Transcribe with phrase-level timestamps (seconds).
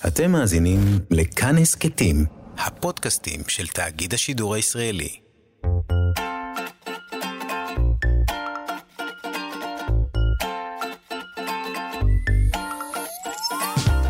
[0.00, 2.24] אתם מאזינים לכאן הסכתים,
[2.58, 5.08] הפודקאסטים של תאגיד השידור הישראלי.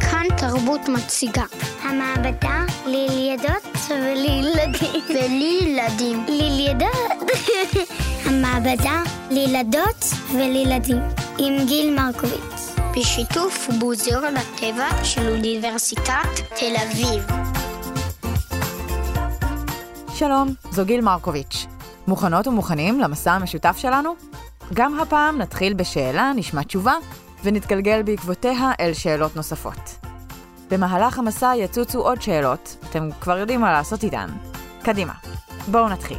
[0.00, 1.44] כאן תרבות מציגה.
[1.82, 5.02] המעבדה לילדות ולילדים.
[5.14, 6.26] ולילדים.
[6.28, 7.30] לילדות.
[8.26, 10.04] המעבדה לילדות
[10.34, 11.02] ולילדים.
[11.38, 12.53] עם גיל מרקוביץ.
[12.96, 17.26] בשיתוף מוזיאון הטבע של אוניברסיטת תל אביב.
[20.14, 21.66] שלום, זו גיל מרקוביץ'.
[22.06, 24.14] מוכנות ומוכנים למסע המשותף שלנו?
[24.74, 26.94] גם הפעם נתחיל בשאלה, נשמע תשובה,
[27.44, 30.06] ונתגלגל בעקבותיה אל שאלות נוספות.
[30.70, 34.28] במהלך המסע יצוצו עוד שאלות, אתם כבר יודעים מה לעשות איתן.
[34.82, 35.12] קדימה,
[35.70, 36.18] בואו נתחיל.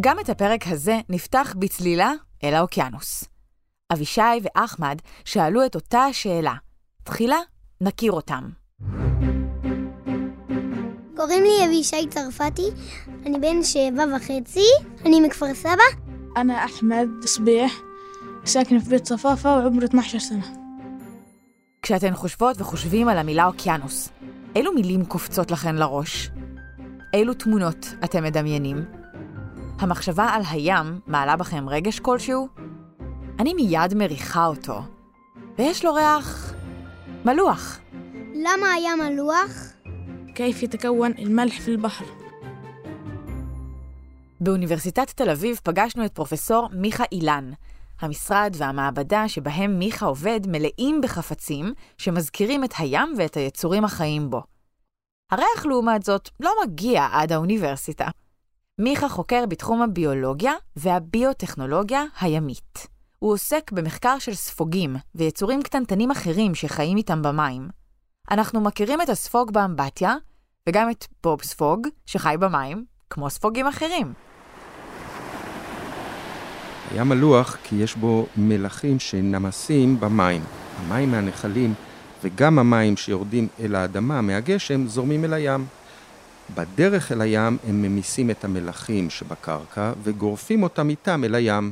[0.00, 2.12] גם את הפרק הזה נפתח בצלילה
[2.43, 3.23] אל האוקיינוס.
[3.93, 6.53] אבישי ואחמד שאלו את אותה השאלה.
[7.03, 7.39] תחילה
[7.81, 8.49] נכיר אותם.
[11.15, 12.69] קוראים לי אבישי צרפתי,
[13.25, 14.65] אני בן שבע וחצי,
[15.05, 16.07] אני מכפר סבא.
[16.37, 17.71] أنا أحمد صبيح
[18.45, 20.67] ساكن في بيت صفافة وعمري 12 سنة
[21.81, 24.09] כשאתן חושבות וחושבים על המילה אוקיינוס,
[24.55, 26.29] אילו מילים קופצות לכן לראש?
[27.13, 28.77] אילו תמונות אתם מדמיינים?
[29.81, 32.47] המחשבה על הים מעלה בכם רגש כלשהו?
[33.39, 34.81] אני מיד מריחה אותו,
[35.57, 36.53] ויש לו ריח
[37.25, 37.79] מלוח.
[38.33, 39.51] למה היה מלוח?
[40.35, 42.05] كيف يتكون الملح في البحر
[44.41, 47.51] באוניברסיטת תל אביב פגשנו את פרופסור מיכה אילן.
[48.01, 54.41] המשרד והמעבדה שבהם מיכה עובד מלאים בחפצים שמזכירים את הים ואת היצורים החיים בו.
[55.31, 58.07] הריח, לעומת זאת, לא מגיע עד האוניברסיטה.
[58.78, 62.86] מיכה חוקר בתחום הביולוגיה והביוטכנולוגיה הימית.
[63.18, 67.68] הוא עוסק במחקר של ספוגים ויצורים קטנטנים אחרים שחיים איתם במים.
[68.30, 70.14] אנחנו מכירים את הספוג באמבטיה,
[70.68, 74.12] וגם את בוב ספוג, שחי במים, כמו ספוגים אחרים.
[76.90, 80.42] היה מלוח כי יש בו מלחים שנמסים במים.
[80.78, 81.74] המים מהנחלים
[82.22, 85.66] וגם המים שיורדים אל האדמה מהגשם זורמים אל הים.
[86.55, 91.71] בדרך אל הים הם ממיסים את המלחים שבקרקע וגורפים אותם איתם אל הים.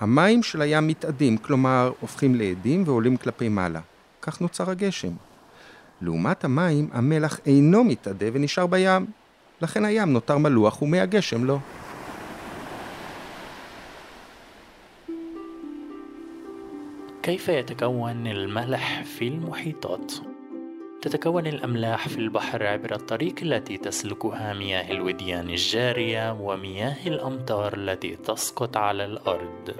[0.00, 3.80] המים של הים מתאדים, כלומר הופכים לאדים ועולים כלפי מעלה.
[4.22, 5.12] כך נוצר הגשם.
[6.00, 9.06] לעומת המים, המלח אינו מתאדה ונשאר בים.
[9.62, 11.58] לכן הים נותר מלוח ומהגשם לא.
[17.22, 20.12] كيف يتكون الملح في المحيطات؟
[21.03, 28.77] تتكون الأملاح في البحر عبر الطريق التي تسلكها مياه الوديان الجارية ومياه الأمطار التي تسقط
[28.77, 29.75] على الأرض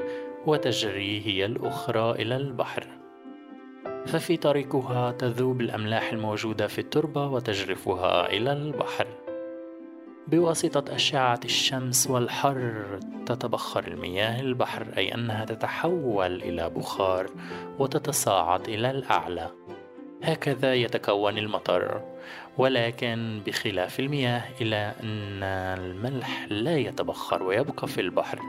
[0.45, 2.88] وتجري هي الأخرى إلى البحر.
[4.06, 9.07] ففي طريقها تذوب الأملاح الموجودة في التربة وتجرفها إلى البحر.
[10.28, 17.29] بواسطة أشعة الشمس والحر تتبخر المياه البحر أي أنها تتحول إلى بخار
[17.79, 19.51] وتتصاعد إلى الأعلى.
[20.22, 22.03] هكذا يتكون المطر
[22.59, 25.43] ولكن بخلاف المياه إلى أن
[25.78, 28.41] الملح لا يتبخر ويبقى في البحر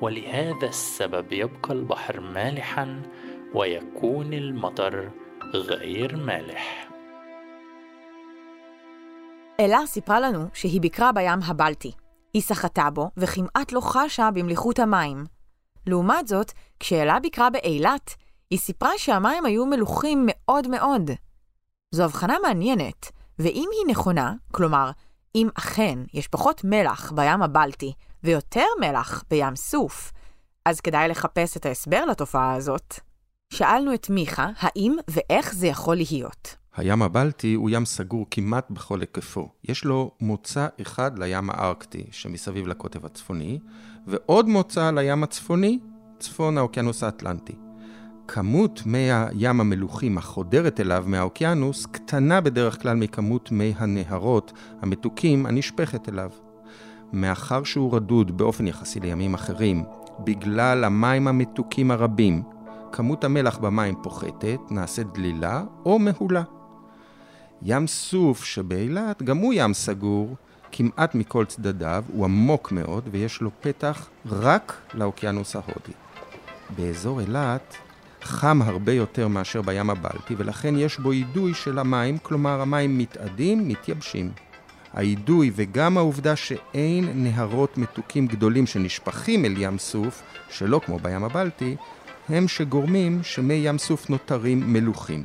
[0.00, 3.02] ولهذا السبب يبقى البحر مالحا
[3.54, 5.10] ويكون المطر
[5.54, 6.88] غير مالح
[9.60, 11.92] אלה סיפרה לנו שהיא ביקרה בים הבלטי.
[12.34, 15.24] היא שחתה בו וכמעט לא חשה במליחות המים.
[15.86, 18.14] לעומת זאת, כשאלה ביקרה באילת,
[18.49, 21.11] היא סיפרה שהמים היו מלוכים מאוד מאוד.
[21.91, 24.91] זו הבחנה מעניינת, ואם היא נכונה, כלומר,
[25.35, 27.93] אם אכן יש פחות מלח בים הבלטי
[28.23, 30.11] ויותר מלח בים סוף,
[30.65, 32.99] אז כדאי לחפש את ההסבר לתופעה הזאת.
[33.49, 36.55] שאלנו את מיכה האם ואיך זה יכול להיות.
[36.75, 39.49] הים הבלטי הוא ים סגור כמעט בכל היקפו.
[39.63, 43.59] יש לו מוצא אחד לים הארקטי, שמסביב לקוטב הצפוני,
[44.07, 45.79] ועוד מוצא לים הצפוני,
[46.19, 47.66] צפון האוקיינוס האטלנטי.
[48.27, 56.09] כמות מי הים המלוכים החודרת אליו מהאוקיינוס קטנה בדרך כלל מכמות מי הנהרות המתוקים הנשפכת
[56.09, 56.29] אליו.
[57.13, 59.83] מאחר שהוא רדוד באופן יחסי לימים אחרים,
[60.19, 62.43] בגלל המים המתוקים הרבים,
[62.91, 66.43] כמות המלח במים פוחתת, נעשית דלילה או מהולה.
[67.61, 70.35] ים סוף שבאילת, גם הוא ים סגור,
[70.71, 75.93] כמעט מכל צדדיו, הוא עמוק מאוד ויש לו פתח רק לאוקיינוס ההודי.
[76.75, 77.77] באזור אילת
[78.21, 83.67] חם הרבה יותר מאשר בים הבלטי, ולכן יש בו אידוי של המים, כלומר המים מתאדים,
[83.67, 84.31] מתייבשים.
[84.93, 91.75] האידוי וגם העובדה שאין נהרות מתוקים גדולים שנשפכים אל ים סוף, שלא כמו בים הבלטי,
[92.29, 95.23] הם שגורמים שמי ים סוף נותרים מלוכים.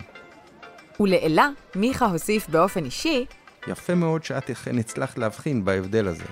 [1.01, 3.27] ולאלה, מיכה הוסיף באופן אישי,
[3.67, 6.25] יפה מאוד שאת אכן הצלחת להבחין בהבדל הזה.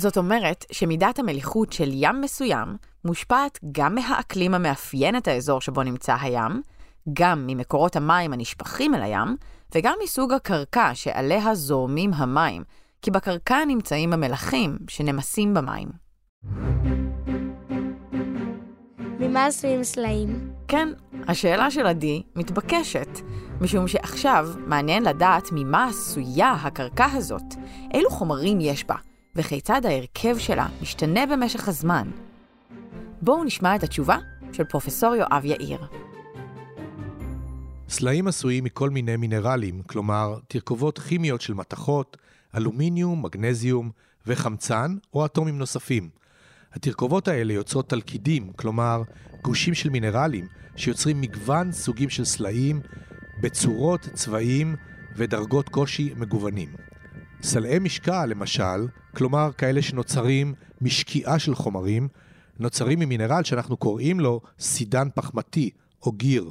[0.00, 6.16] זאת אומרת שמידת המליחות של ים מסוים מושפעת גם מהאקלים המאפיין את האזור שבו נמצא
[6.20, 6.62] הים,
[7.12, 9.36] גם ממקורות המים הנשפכים אל הים,
[9.74, 12.62] וגם מסוג הקרקע שעליה זורמים המים,
[13.02, 15.88] כי בקרקע נמצאים המלחים שנמסים במים.
[19.20, 20.52] ממה עשויים סלעים?
[20.68, 20.88] כן,
[21.28, 23.18] השאלה של עדי מתבקשת,
[23.60, 27.54] משום שעכשיו מעניין לדעת ממה עשויה הקרקע הזאת,
[27.94, 28.96] אילו חומרים יש בה,
[29.36, 32.10] וכיצד ההרכב שלה משתנה במשך הזמן.
[33.22, 34.18] בואו נשמע את התשובה
[34.52, 35.80] של פרופסור יואב יאיר.
[37.88, 42.16] סלעים עשויים מכל מיני מינרלים, כלומר תרכובות כימיות של מתכות,
[42.56, 43.90] אלומיניום, מגנזיום
[44.26, 46.08] וחמצן או אטומים נוספים.
[46.72, 49.02] התרכובות האלה יוצרות תלכידים, כלומר
[49.42, 52.80] גושים של מינרלים, שיוצרים מגוון סוגים של סלעים
[53.40, 54.76] בצורות, צבעים
[55.16, 56.89] ודרגות קושי מגוונים.
[57.42, 62.08] סלעי משקע, למשל, כלומר כאלה שנוצרים משקיעה של חומרים,
[62.58, 65.70] נוצרים ממינרל שאנחנו קוראים לו סידן פחמתי
[66.02, 66.50] או גיר.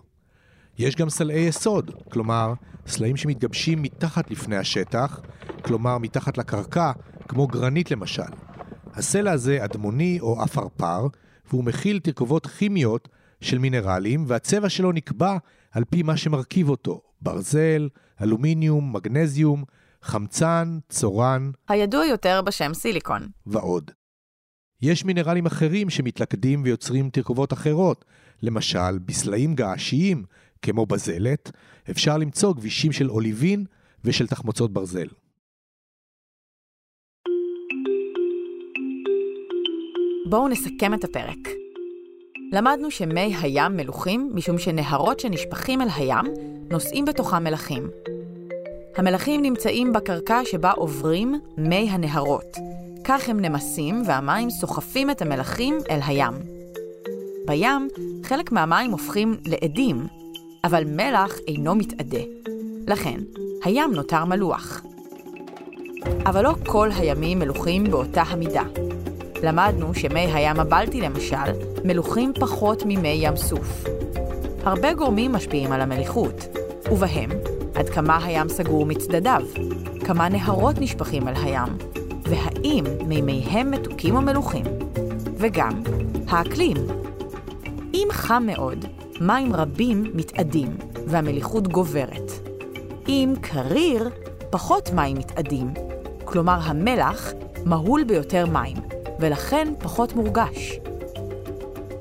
[0.78, 2.54] יש גם סלעי יסוד, כלומר,
[2.88, 5.22] סלעים שמתגבשים מתחת לפני השטח,
[5.62, 6.92] כלומר מתחת לקרקע,
[7.28, 8.32] כמו גרנית למשל.
[8.94, 11.08] הסלע הזה אדמוני או עפרפר,
[11.50, 13.10] והוא מכיל תרכובות כימיות
[13.42, 15.38] של מינרלים, והצבע שלו נקבע
[15.72, 17.90] על פי מה שמרכיב אותו, ברזל,
[18.22, 19.64] אלומיניום, מגנזיום,
[20.02, 23.28] חמצן, צורן הידוע יותר בשם סיליקון.
[23.46, 23.92] ועוד.
[24.82, 28.06] יש מינרלים אחרים שמתלכדים ויוצרים תרכובות אחרות,
[28.42, 30.24] למשל, בסלעים געשיים,
[30.62, 31.52] כמו בזלת,
[31.92, 33.66] אפשר למצוא גבישים של אוליבין
[34.04, 35.08] ושל תחמוצות ברזל.
[40.30, 41.48] בואו נסכם את הפרק.
[42.52, 46.26] למדנו שמי הים מלוכים משום שנהרות שנשפכים אל הים
[46.70, 47.90] נושאים בתוכם מלחים.
[49.00, 52.58] המלחים נמצאים בקרקע שבה עוברים מי הנהרות.
[53.04, 56.34] כך הם נמסים והמים סוחפים את המלחים אל הים.
[57.48, 57.88] בים,
[58.24, 60.08] חלק מהמים הופכים לאדים,
[60.64, 62.20] אבל מלח אינו מתאדה.
[62.88, 63.20] לכן,
[63.64, 64.82] הים נותר מלוח.
[66.26, 68.64] אבל לא כל הימים מלוכים באותה המידה.
[69.44, 71.52] למדנו שמי הים הבלטי למשל
[71.86, 73.84] מלוכים פחות ממי ים סוף.
[74.64, 76.48] הרבה גורמים משפיעים על המליחות,
[76.92, 77.30] ובהם
[77.80, 79.42] עד כמה הים סגור מצדדיו,
[80.06, 81.78] כמה נהרות נשפכים אל הים,
[82.24, 84.66] והאם מימיהם מתוקים או מלוכים,
[85.38, 85.82] וגם
[86.28, 86.78] האקלים.
[87.94, 88.86] אם חם מאוד,
[89.22, 90.78] מים רבים מתאדים
[91.08, 92.32] והמליחות גוברת.
[93.08, 94.10] אם קריר,
[94.50, 95.74] פחות מים מתאדים,
[96.26, 97.32] כלומר המלח
[97.66, 98.78] מהול ביותר מים,
[99.20, 100.80] ולכן פחות מורגש.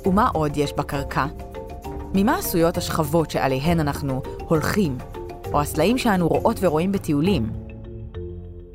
[0.06, 1.26] ומה עוד יש בקרקע?
[2.14, 4.98] ממה עשויות השכבות שעליהן אנחנו הולכים,
[5.52, 7.50] או הסלעים שאנו רואות ורואים בטיולים?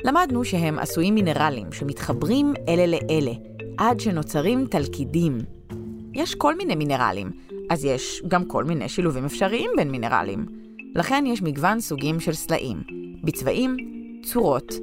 [0.03, 3.31] למדנו שהם עשויים מינרלים שמתחברים אלה לאלה,
[3.77, 5.37] עד שנוצרים תלכידים.
[6.13, 7.31] יש כל מיני מינרלים,
[7.69, 10.45] אז יש גם כל מיני שילובים אפשריים בין מינרלים.
[10.95, 12.83] לכן יש מגוון סוגים של סלעים,
[13.23, 13.77] בצבעים,
[14.23, 14.73] צורות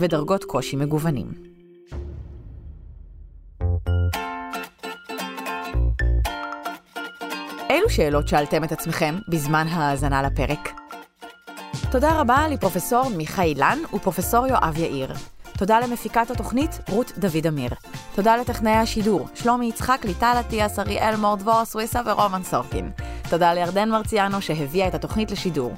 [0.00, 1.26] ודרגות קושי מגוונים.
[7.70, 10.73] אילו שאלות שאלתם את עצמכם בזמן ההאזנה לפרק?
[11.94, 15.12] תודה רבה לפרופסור מיכה אילן ופרופסור יואב יאיר.
[15.58, 17.70] תודה למפיקת התוכנית רות דוד אמיר.
[18.14, 22.90] תודה לטכנאי השידור, שלומי יצחק, ליטל אטיאס, אריאל מורדבור, סוויסה ורומן סורקין.
[23.30, 25.74] תודה לירדן מרציאנו שהביאה את התוכנית לשידור.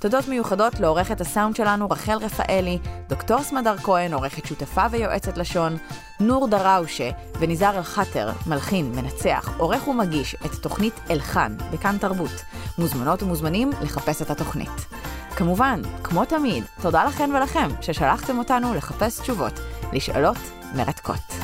[0.00, 5.76] תודות מיוחדות לעורכת הסאונד שלנו רחל רפאלי, דוקטור סמדר כהן, עורכת שותפה ויועצת לשון,
[6.20, 7.10] נור דראושה
[7.40, 12.44] וניזאר אל-חאטר, מלחין, מנצח, עורך ומגיש את תוכנית אלחן בכאן תרבות.
[12.78, 14.99] מוזמנות ומוזמנים לחפש את התוכנית.
[15.40, 19.52] כמובן, כמו תמיד, תודה לכן ולכם ששלחתם אותנו לחפש תשובות
[19.92, 20.36] לשאלות
[20.76, 21.39] מרתקות.